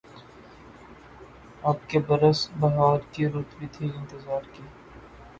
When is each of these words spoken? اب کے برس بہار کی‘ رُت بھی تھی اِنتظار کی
اب 1.63 1.77
کے 1.89 1.99
برس 2.07 2.39
بہار 2.59 2.99
کی‘ 3.11 3.23
رُت 3.27 3.49
بھی 3.57 3.67
تھی 3.73 3.85
اِنتظار 3.95 4.43
کی 4.53 4.63